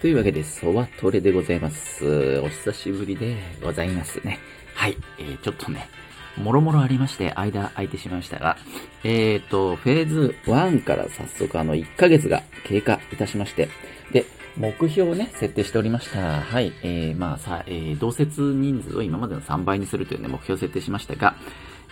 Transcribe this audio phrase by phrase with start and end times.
[0.00, 2.38] というわけで、ソワトレでございます。
[2.38, 4.38] お久しぶりでございますね。
[4.74, 4.96] はい。
[5.18, 5.90] えー、ちょっとね、
[6.38, 8.56] もろもろありまして、間空いてしまいましたが、
[9.04, 13.68] えーと、フェーズ1から早速あの、1ヶ月が経過いたしまして、
[14.10, 14.24] で、
[14.56, 16.40] 目標をね、設定しておりました。
[16.40, 16.72] はい。
[16.82, 21.34] えー、まあさ、えー、同説人数を今までの3倍にするというね、目標を設定しましたが、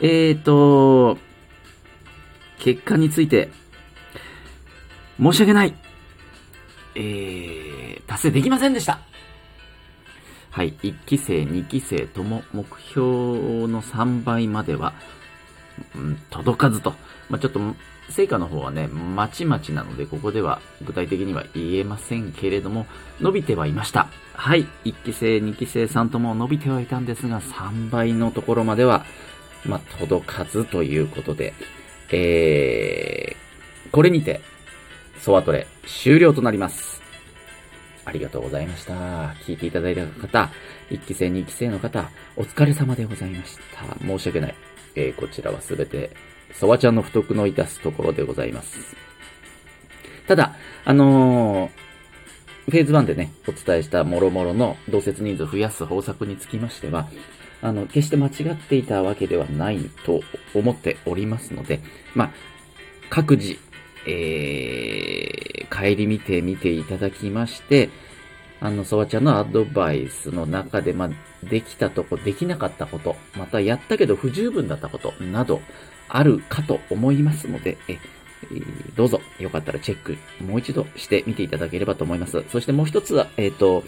[0.00, 1.18] えーと、
[2.58, 3.50] 結果について、
[5.20, 5.74] 申し訳ない。
[6.94, 7.67] えー、
[8.08, 8.98] 達成できませんでした。
[10.50, 10.72] はい。
[10.82, 13.06] 1期生、2期生とも目標
[13.68, 14.94] の3倍までは、
[15.94, 16.94] うん、届かずと。
[17.28, 17.60] まあ、ちょっと、
[18.10, 22.86] 成果の方はね、まちまちなので、ここでは具体的には言えませんけれども、
[23.20, 24.08] 伸びてはいました。
[24.32, 24.66] はい。
[24.84, 29.04] 1期生、2期生さんとも伸びてはいたんですが、3倍のところまでは、
[29.66, 31.52] まあ、届かずということで、
[32.10, 34.40] えー、これにて、
[35.20, 37.02] ソワトレ終了となります。
[38.08, 38.94] ありがとうございました。
[39.44, 40.50] 聞いていただいた方、
[40.90, 43.98] 1期生、2期生の方、お疲れ様でございました。
[44.04, 44.54] 申し訳ない。
[44.94, 46.10] えー、こちらはすべて、
[46.54, 48.96] ソワちゃんの不徳の致すところでございます。
[50.26, 57.08] ただ、あのー、フェーズ1でね、お伝えした諸々の同説人数を増やす方策につきましては、
[57.60, 60.22] あの、決して間違っていたわけではないと
[60.54, 61.80] 思っておりますので、
[62.14, 62.30] まあ、
[63.10, 63.58] 各自、
[64.06, 67.90] えー、帰り見てみていただきまして、
[68.60, 75.60] あの、ソワちゃんのアドバイスの中で、まあ、できたとこ、できなかったこと、またやったけど不十分だったことなど、
[76.08, 77.98] あるかと思いますので、え、
[78.96, 82.44] どうぞ、よかったらチェック、もう一度してみていただければと思います。
[82.48, 83.84] そしてもう一つは、えっ、と、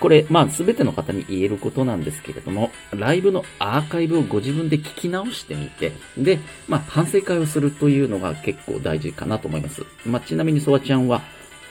[0.00, 9.84] これ、まあ、すべての方に言えることなんですけれども、ライブのアーカイブをご自分で聞き直してみて、で、まあ、反省会をするというのが結構大事かなと思います。
[10.06, 11.22] まあ、ちなみにソワちゃんは、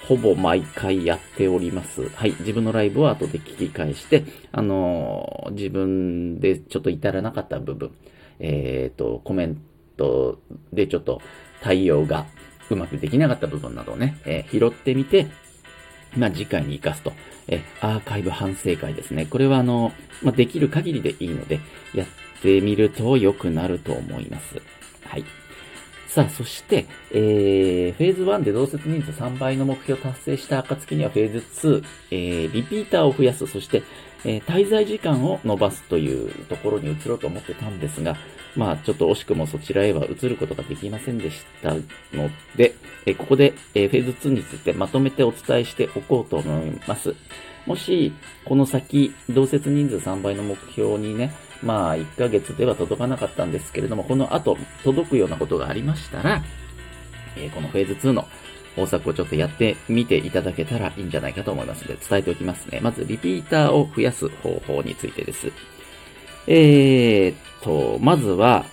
[0.10, 2.10] ほぼ毎回やっております。
[2.10, 2.36] はい。
[2.40, 7.92] 自分のライブを後で聞き返して、あのー自分でちょっと至らなかった部分、
[8.40, 9.62] えっ、と、コメン
[9.98, 10.40] ト
[10.74, 11.22] でちょっと
[11.62, 12.26] 対応が
[12.72, 15.28] うまくできなかった部分などをね、えー拾ってみて、
[16.18, 17.14] まあ、次回に活かすと。
[17.48, 19.26] え、アーカイブ反省会ですね。
[19.26, 21.60] これはあの、まあ、できる限りでいいので、
[21.94, 22.08] やっ
[22.42, 24.62] てみると良くなると思います。
[25.04, 25.26] はい。
[26.08, 33.84] さあ、そして、えー、フェーズ1で同説人数3倍の目標を達成した暁にはフェーズ2、えー、リピーターを増やす、そして、
[34.26, 38.16] えー滞在時間を伸ばすというところに移ろうと思ってたんですが、
[38.56, 42.76] まあ、ちょっと惜しくもそちらへは移ることができませんでしたので、
[43.06, 47.16] えーここで、えーフェーズ2についてまとめてお伝えしておこうと思います。
[47.66, 48.14] もし、
[48.46, 56.42] この先、同説人数3倍の目標にね、まあ、1ヶ月では届かなかったんですけれども、この後、届くようなことがありましたら、
[57.38, 58.28] えこのフェーズ2の
[58.80, 62.80] 方策をちょっとやってみていただけたらいいんじゃないかと思いますので、伝えておきますね。
[62.82, 65.52] まず、リピーターを増やす方法についてです。
[66.48, 68.66] えーっと、まずは、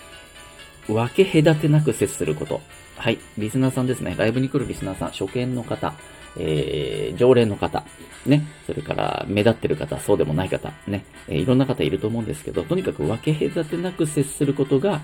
[0.88, 2.60] 分け隔てなく接すること。
[2.96, 3.18] はい。
[3.36, 4.14] リスナーさんですね。
[4.16, 5.94] ライブに来るリスナーさん、初見の方、
[6.38, 7.84] えー、常連の方、
[8.24, 8.46] ね。
[8.66, 11.04] それから、目立ってる方、そうでもない方、ね。
[11.28, 15.02] えーいろんな方いると思うんですけど、とにかく分け隔てなく接することが、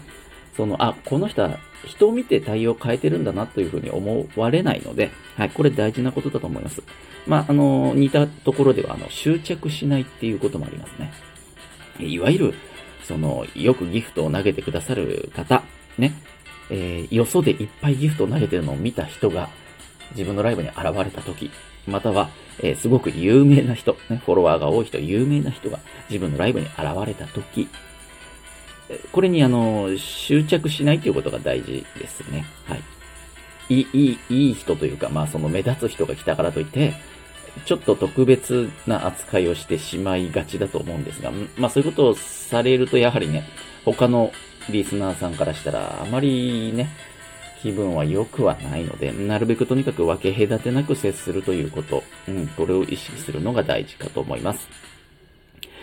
[0.57, 6.83] その、あ、この人は人を見て対応を変えてるんだなというふうに思われないので、はい、これ大事なことだと思います。
[7.27, 11.13] まあ、あの、似たところでは、あの、執着しないっていうこともありますね。
[11.99, 12.55] いわゆる、
[13.05, 15.63] その、よくギフトを投げてくださる方、
[15.99, 16.15] ね、
[16.71, 19.51] えーよそでいっぱいギフトを投げてるのを見た人が、
[20.13, 21.51] 自分のライブに現れた時、
[21.87, 22.31] または、
[22.61, 27.69] えーすごく有名な人、ね、フォロワーが多い人、有名な人が自分のライブに現れた時、
[29.13, 32.45] これにあの、執着しないということが大事ですね。
[32.65, 32.83] はい。
[33.69, 36.95] いい、いい、人というか、まあその目立つ人が来たからといって、
[37.65, 43.45] ちょっと特別な扱いをしてしまいがちだと思うんですが、まあそういうことをされるとやはりね、
[43.85, 44.33] 他の
[44.71, 46.89] リスナーさんからしたらあまりね、
[47.63, 54.69] 気分は良くはないので、なるべくとにかく分け隔てなく接するということ、うん、これを意識するのが大事かと思います。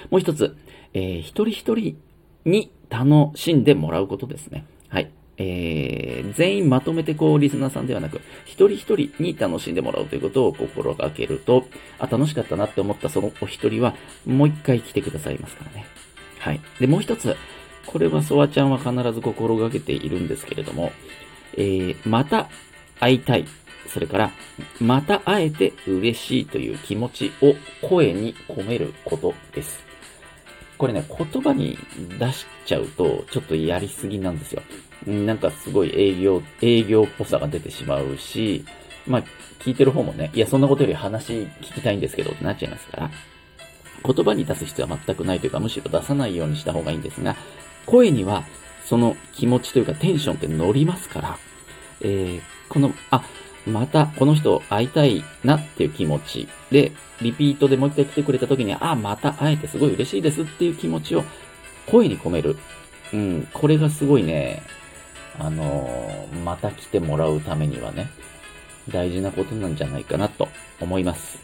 [0.10, 0.58] もう一つ、
[0.94, 1.98] えー一人一人
[2.46, 4.66] に楽しんでもらうことですね。
[4.90, 5.12] はい。
[5.38, 11.66] えー、全員まとめてこう、リスナーさんではなく、一人一人に楽しんでもらうということを心がけると、
[11.98, 13.96] あ、楽しかったなって思ったそのお一人は、
[14.26, 15.86] もう一回来てくださいますからね。
[16.40, 16.60] はい。
[16.80, 17.38] で、もう一つ、
[17.86, 20.92] これはソワちゃんは必ず心がけているんですけれども、
[21.56, 22.50] えー、また
[23.00, 23.46] 会いたい。
[23.88, 24.32] それから、
[24.82, 27.56] また会えて嬉しいという気持ちを
[27.88, 29.89] 声に込めることです。
[30.80, 31.78] これね、言葉に
[32.18, 34.64] 出しちゃうと、ちょっとやりすぎなんですよ。
[35.06, 38.64] なんかすごい営業、営業っぽさが出てしまうし、
[39.06, 39.24] まあ、
[39.60, 43.12] 聞いてる方もね、いや、そんなことより話聞きたいんですけどってなっちゃいますから、
[44.06, 47.36] 言葉に出す必要は全くないというか、むしろ出さないようにした方がいいんですが、
[47.86, 48.46] 声には
[48.86, 51.38] その気持ちというかテンションって乗りますから、
[52.00, 53.26] えー、この、あ、
[53.66, 56.92] またこの人会いたいなっていう気持ちで、
[57.22, 61.24] リピートでもう一回来てくれた時に、あ、また会えてすごい嬉しいですっていう気持ちを
[61.88, 62.58] 声に込める。
[63.12, 64.62] うん、これがすごいね、
[65.38, 68.10] あのー、また来てもらうためにはね、
[68.88, 70.48] 大事なことなんじゃないかなと
[70.80, 71.40] 思います。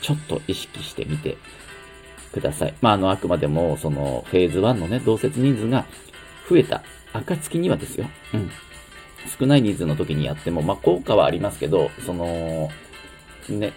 [0.00, 1.36] ちょっと意識してみて
[2.32, 2.74] ください。
[2.80, 5.86] まあ、あの、あくまでも、その、フェーズ1のね、同説人数が
[6.48, 6.82] 増えた
[7.12, 8.08] 暁にはですよ。
[8.34, 8.50] うん。
[9.38, 12.70] 少ない人数の時にやっても、まあ、効果はありますけど、その、
[13.48, 13.72] ね、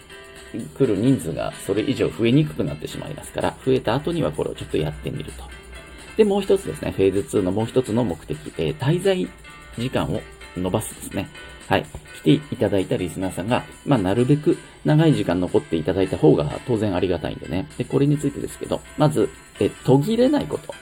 [0.78, 5.44] 来る人数がそれ以上増えにくくなってしまいますから、増えた後にはこれをちょっとやってみると。
[6.18, 9.28] で、もう一つですね、フェーズ2のもう一つの目的、えー、滞在
[9.78, 10.22] 時間を
[10.58, 11.30] 伸ばすですね。
[11.68, 11.86] はい。
[12.24, 17.68] 来ていただいたリスナーさんが、まあ、なるべく長い時間残っていただいた方が当然ありがたいんでね。
[17.78, 19.30] で、これについてですけど、まず、
[19.60, 20.74] え、途切れないこと。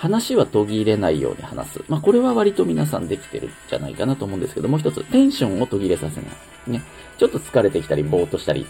[0.00, 1.84] 話は途切れないように話す。
[1.86, 6.70] まあ、これは割と皆さんできてるんじゃないかなと思うんですけど、もう一つ、テンションを途切れさせない。
[6.70, 6.82] ね。
[7.18, 8.66] ちょっと疲れてきたり、ぼーっとしたり、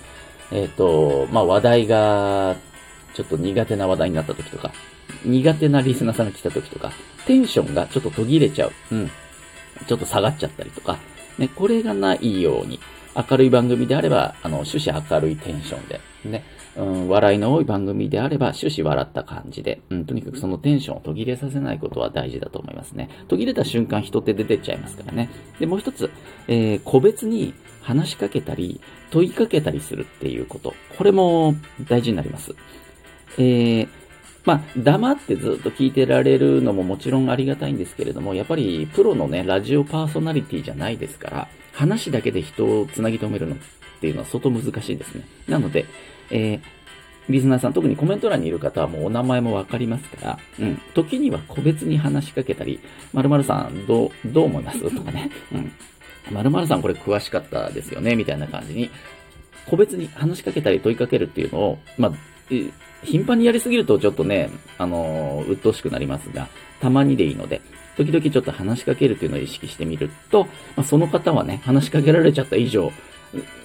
[0.50, 2.56] えっ、ー、と、まあ、話題が、
[3.14, 4.72] ちょっと苦手な話題になった時とか、
[5.24, 6.90] 苦手なリスナーさんが来た時とか、
[7.28, 8.72] テンションがちょっと途切れちゃう。
[8.90, 9.10] うん。
[9.86, 10.98] ちょっと下がっちゃったりとか、
[11.38, 12.80] ね、これがないように、
[13.14, 16.42] 明るい番組であれば、あの、終始明るいテンションで、ね、
[16.76, 23.08] うん、笑いの多い番組であれば、終始笑った感じで、うん、とにかくそのテンションを途切れさせないことは大事だと思いますね。
[23.28, 25.30] 途切れた瞬間人って出てっちゃいますからね。
[25.58, 26.10] で、もう一つ、
[26.46, 28.80] えー、個別に話しかけたり、
[29.10, 30.74] 問いかけたりするっていうこと。
[30.96, 31.54] これも
[31.88, 32.54] 大事になります。
[33.38, 33.88] えー、
[34.44, 43.58] まあ、黙ってずっと聞いてられるのももちろんありがたいんですけれども、やっぱりプロのね、ラジオパーソナリティじゃないですから、話だけで人をつなぎ止めるのっ
[44.00, 45.24] ていうのは相当難しいですね。
[45.48, 45.84] なので、
[46.30, 46.60] えー、
[47.28, 52.80] リスナーさん、特にコメント欄にいる方はもうお名前もわかりますから、うん、時には個別に話しかけたり、
[53.12, 54.80] 〇〇さん、どう、どう思います？
[54.94, 55.72] とかね、うん、
[56.30, 58.90] 〇〇さんこれ詳しかったですよね、みたいな感じに、
[59.66, 62.12] 個別に話しかけたり問いかけるっていうのを、まあ、
[63.04, 66.48] 頻繁にやりすぎるとちょっとね、あのー、鬱陶しくなりますが、
[66.80, 67.60] たまにでいいので、
[67.96, 70.44] 時々ちょっと話しかけるっていうのを意識してみると、
[70.74, 72.92] まあ、その方はね、話しかけられちゃった以上、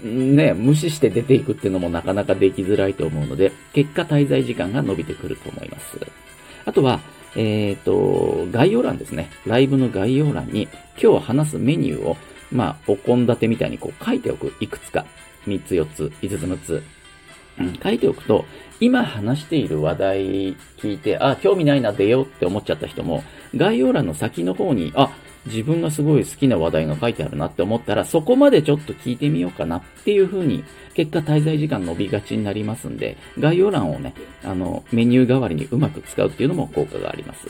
[0.03, 5.99] ね、無視して出ていくっていうのもなかなかできづらいと思うので、結果滞在時間が伸びてくると思います。
[6.65, 6.99] あとは、
[7.35, 9.29] えっ、ー、と、概要欄ですね。
[9.45, 10.67] ライブの概要欄に、
[11.01, 12.17] 今日話すメニューを、
[12.51, 14.53] まあ、お献立みたいにこう書いておく。
[14.59, 15.05] いくつか。
[15.47, 16.83] 3つ、4つ、5つ、6つ。
[17.59, 18.45] うん、書いておくと、
[18.79, 23.23] 今話している話題聞いて、あ、興味ないな、出ようって思っちゃった人も、
[23.55, 25.11] 概要欄の先の方に、あ、
[25.45, 30.63] 自分がすごい好きな話題が書いてあるなって思ったら、そこまでちょっと聞いてみようかなっていう風に、
[30.93, 34.13] 結果滞在時間伸びがちになりますんで、概要欄をね、
[34.43, 37.47] あの、メニュー代わりにうまく使うっていうのも効果があります。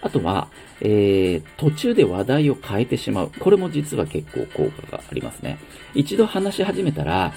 [0.00, 0.48] あとは、
[0.80, 3.30] えー、途中で話題を変えてしまう。
[3.38, 5.58] これも実は結構効果がありますね。
[5.94, 7.32] 一度話し始めたら、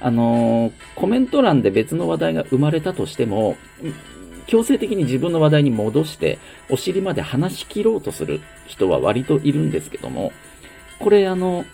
[0.00, 3.56] あのー、コメント欄で別の話題が生まれたとしても、
[4.46, 6.38] 強制的に自分の話題に戻して、
[6.70, 10.32] お尻まで話し切ろうとする人は割といるんですけども、
[10.98, 11.64] これあの、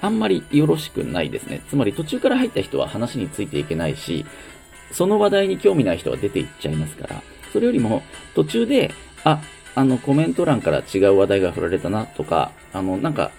[0.00, 1.62] あんまりよろしくないですね。
[1.68, 4.26] つまり途中から入った人は話についていけないし、
[4.90, 7.22] その話題に興味ない人は出ていっちゃいますから、
[7.52, 8.02] それよりも
[8.34, 8.92] 途中で、
[9.24, 9.40] あ、
[9.74, 13.30] あのコメント欄から違う話題が振られたなとか、あの、なんか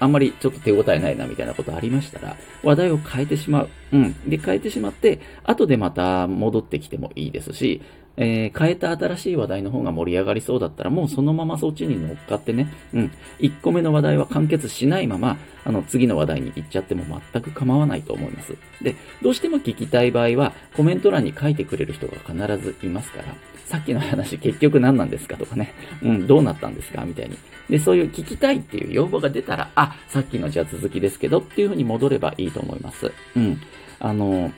[0.00, 3.68] あんまりちょっと手応えないなみたいなことありましたら、話題を変えてしまう。
[3.92, 4.30] うん。
[4.30, 7.82] で、変えてしまって、後でまた戻ってきてもいいですし、
[8.20, 13.12] えー、変えた新しい話題の方が盛り上がりそうだったら、もうそのままそっちに乗っかってね、うん。
[13.38, 18.56] 1個目の話題は完結しないまま、あの、次の話題に行っちゃっても全く構わないと思います。
[18.82, 23.34] で、どうしても聞きたい場合は、コメント欄に書いてくれる人が必ずいますから、
[23.66, 25.72] さっきの話結局何なんですかとかね、
[26.02, 27.38] うん、どうなったんですかみたいに。
[27.70, 33.12] で、そういう聞きたいっていう要望が出たら、あ、さっきのじゃあ続きですけどっていう風に戻ればいいと思います。
[33.36, 33.60] うん。
[34.00, 34.50] あの、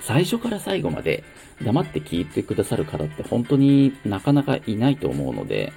[0.00, 1.24] 最初から最後まで
[1.62, 5.72] 黙って聞いてくださる方って本当になかなかいないと思うので、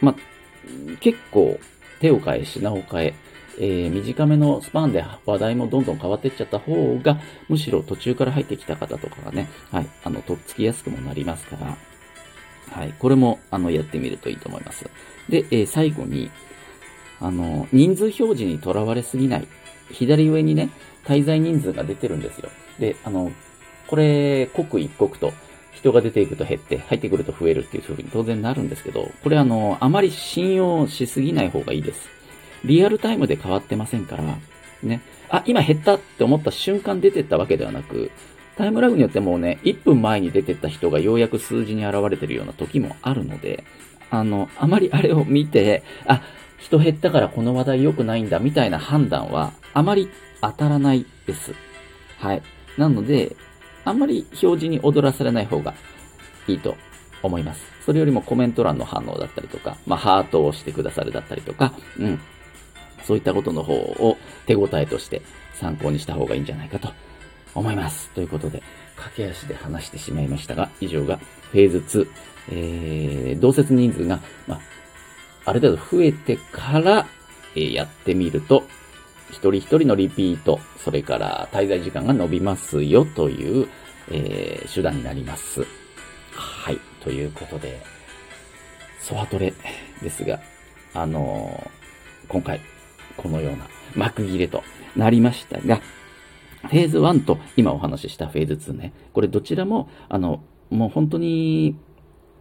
[0.00, 0.14] ま
[1.00, 1.58] 結構
[2.00, 3.14] 手を変え品を変え、
[3.58, 7.18] えー、短めのスパンで話題もどんどん変わっていっちゃった方が、
[7.48, 11.76] むしろ途中から入ってきた方とかがね、はい、あの、とっつきやすくもなりますから、
[12.70, 14.84] はい、これも、あの、やってみるといいと思います。
[15.28, 16.30] で、えー、最後に、
[17.20, 19.48] あの、人数表示にとらわれすぎない。
[19.90, 20.70] 左上にね、
[21.04, 22.50] 滞在人数が出てるんですよ。
[22.78, 23.30] で、あの、
[23.86, 25.32] これ、刻一刻と
[25.72, 32.08] 人が出ていくと減って、入ってくると増えるっていう風に当然なるんですけど、これあの、あまり信用しすぎない方がいいです。
[32.64, 34.24] リアルタイムで変わってませんから、
[34.82, 35.02] ね。
[35.28, 38.10] あ、今減ったって思った瞬間出てったわけではなく、
[38.56, 43.64] タイムラグによってもうね、1分前に出てった人がようやく数字に現れてるような時もあるので、
[44.10, 46.22] あの、あまりあれを見て、あ、
[46.58, 50.08] 人減ったからこの話題良くないんだみたいな判断はあまり
[50.40, 51.52] 当たらないです。
[52.18, 52.42] はい。
[52.78, 53.36] なので、
[53.84, 55.74] あんまり表示に踊らされない方が
[56.46, 56.76] いいと
[57.22, 57.64] 思います。
[57.84, 62.20] それよりもコメント欄の反応だったりとか、まあ、ハートを押してくださるだったりとか、うん。
[63.04, 65.20] そういったことの方を手応えとして
[65.52, 66.88] 参考にした方がいいんじゃないかと
[67.54, 68.08] 思います。
[68.10, 68.62] ということで、
[68.96, 71.18] 駆け足で話してしまいましたが、以上が
[71.52, 72.08] フェーズ2、
[72.50, 74.60] えー、同説人数が、まあ、
[75.46, 77.06] ある程度増えてから、
[77.54, 78.64] えー、やってみると、
[79.34, 83.68] 一人一人のリピート、それから滞在時間が伸びますよという、
[84.10, 85.66] えー、手段になります。
[86.32, 86.78] はい。
[87.00, 87.82] ということで、
[89.00, 89.52] ソワトレ
[90.02, 90.40] ですが、
[90.94, 92.60] あのー、今回、
[93.16, 94.62] このような幕切れと
[94.94, 95.80] なりましたが、
[96.62, 101.76] フェーズ1と今お話ししたフェーズ2ね、これどちらも、あの、もう本当に、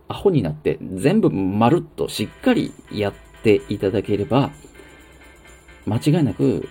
[0.08, 4.52] アホになって全部まるっとしっかりやっていただければ、
[5.86, 6.70] 間違いなく、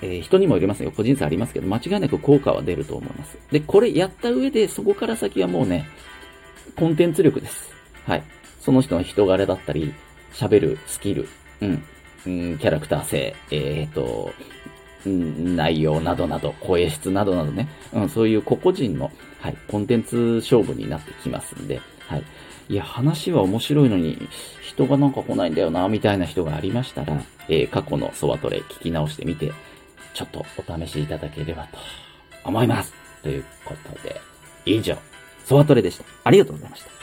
[0.00, 0.90] えー、人にもよりますよ。
[0.90, 3.38] 個人差ありますけど、間違いなく効果は出ると思います。
[3.50, 5.88] で、これやった上で、そこから先はもうね、
[6.76, 7.72] コンテンツ力です。
[8.06, 8.22] はい。
[8.60, 9.92] その人の人柄だったり、
[10.32, 11.28] 喋るスキル、
[11.60, 11.82] うん、
[12.26, 14.32] うん、キャラクター性、えっ、ー、と、
[15.06, 22.22] 内容などなど、声質などなどね、うん、そういう個々人の、はい、コンテンツ勝負になってきますんで、はい。
[22.68, 24.18] いや、話は面白いのに、
[24.62, 29.52] 人がなんか来ないんだよな、みたいな人がありましたら、えー、過去のソワトレ聞き直してみて、
[30.18, 31.78] ちょっとお試しいただければと
[32.42, 32.92] 思います。
[33.22, 34.20] ということで、
[34.64, 34.96] 以上、
[35.44, 36.04] ソワトレでした。
[36.24, 36.97] ありがとうございました。